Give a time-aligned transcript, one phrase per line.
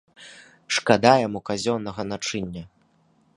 [0.77, 2.63] Шкода яму казённага начыння.